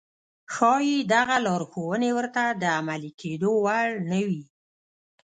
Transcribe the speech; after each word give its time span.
ښايي 0.53 0.97
دغه 1.13 1.35
لارښوونې 1.45 2.11
ورته 2.17 2.43
د 2.61 2.63
عملي 2.77 3.11
کېدو 3.21 3.51
وړ 3.65 3.87
نه 4.09 4.19
وي. 4.27 4.43